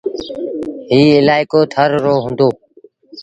ايٚ 0.91 1.11
الآئيڪو 1.21 1.59
ٿر 1.73 1.89
رو 2.03 2.15
هُݩدو۔ 2.23 2.49